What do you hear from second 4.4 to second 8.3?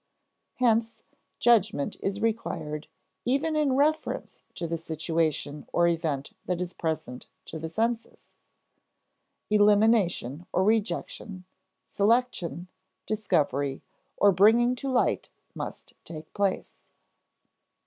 to the situation or event that is present to the senses;